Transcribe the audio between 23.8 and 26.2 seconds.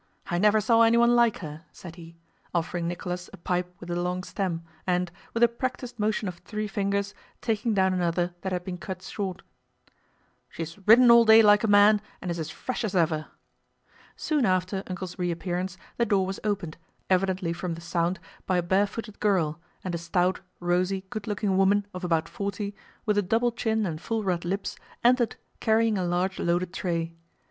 and full red lips, entered carrying a